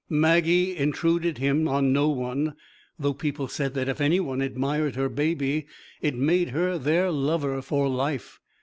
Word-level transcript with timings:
Maggie 0.09 0.75
intruded 0.75 1.37
him 1.37 1.67
on 1.67 1.93
no 1.93 2.09
one, 2.09 2.55
though 2.97 3.13
people 3.13 3.47
said 3.47 3.75
that 3.75 3.87
if 3.87 4.01
any 4.01 4.19
one 4.19 4.41
admired 4.41 4.95
her 4.95 5.09
baby 5.09 5.67
it 6.01 6.15
made 6.15 6.49
her 6.49 6.79
their 6.79 7.11
lover 7.11 7.61
for 7.61 7.87
life. 7.87 8.39